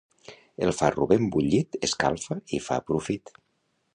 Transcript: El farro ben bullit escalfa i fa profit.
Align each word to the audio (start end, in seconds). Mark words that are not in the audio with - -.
El 0.67 0.71
farro 0.77 1.05
ben 1.11 1.27
bullit 1.35 1.77
escalfa 1.89 2.39
i 2.59 2.63
fa 2.69 2.79
profit. 2.91 3.35